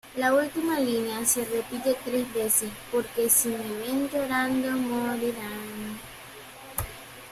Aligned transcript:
La 0.17 0.33
última 0.33 0.79
línea 0.79 1.23
se 1.25 1.45
repite 1.45 1.93
tres 2.03 2.33
veces, 2.33 2.71
""Porque, 2.91 3.29
si 3.29 3.49
me 3.49 3.85
ven 3.85 4.09
llorando, 4.09 4.71
morirán"". 4.71 5.99